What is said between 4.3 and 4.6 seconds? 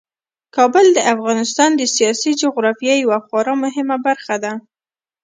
ده.